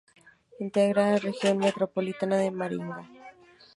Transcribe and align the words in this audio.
Integra 0.59 1.05
a 1.13 1.17
Región 1.19 1.59
Metropolitana 1.59 2.37
de 2.37 2.49
Maringá. 2.49 3.07